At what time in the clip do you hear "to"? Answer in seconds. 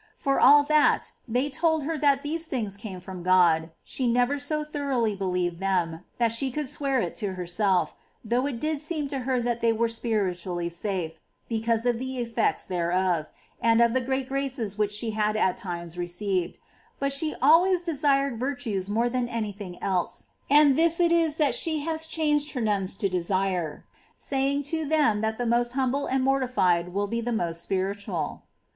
7.07-7.25, 9.09-9.19, 22.95-23.07, 24.63-24.83